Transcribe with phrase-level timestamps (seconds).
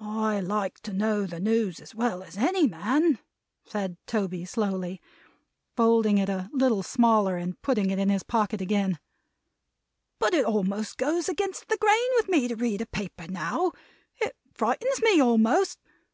[0.00, 3.18] I like to know the news as well as any man,"
[3.66, 4.98] said Toby, slowly;
[5.76, 8.98] folding it a little smaller, and putting it in his pocket again:
[10.18, 13.72] "but it almost goes against the grain with me to read a paper now.
[14.22, 15.78] It frightens me almost.